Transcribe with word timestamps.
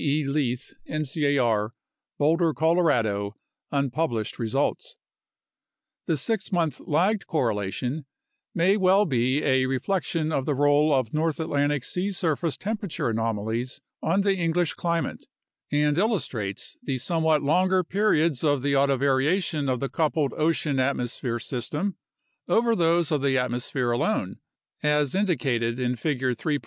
E. 0.03 0.23
Leith, 0.23 0.73
ncar, 0.89 1.73
Boulder, 2.17 2.55
Colorado, 2.55 3.35
un 3.71 3.91
published 3.91 4.39
results). 4.39 4.95
The 6.07 6.17
6 6.17 6.51
month 6.51 6.79
lagged 6.79 7.27
correlation 7.27 8.07
may 8.55 8.77
well 8.77 9.05
be 9.05 9.43
a 9.43 9.67
re 9.67 9.77
flection 9.77 10.33
of 10.33 10.47
the 10.47 10.55
role 10.55 10.91
of 10.91 11.13
North 11.13 11.39
Atlantic 11.39 11.83
sea 11.83 12.09
surface 12.09 12.57
temperature 12.57 13.09
anomalies 13.09 13.79
on 14.01 14.21
the 14.21 14.33
English 14.35 14.73
climate 14.73 15.27
and 15.71 15.99
illustrates 15.99 16.75
the 16.81 16.97
somewhat 16.97 17.43
longer 17.43 17.83
periods 17.83 18.43
of 18.43 18.63
the 18.63 18.73
autovariation 18.73 19.71
of 19.71 19.79
the 19.79 19.87
coupled 19.89 20.33
ocean 20.35 20.79
atmosphere 20.79 21.37
system 21.37 21.95
over 22.47 22.75
those 22.75 23.11
of 23.11 23.21
the 23.21 23.37
atmosphere 23.37 23.91
alone, 23.91 24.37
as 24.81 25.13
indicated 25.13 25.79
in 25.79 25.95
Figure 25.95 26.33
3. 26.33 26.57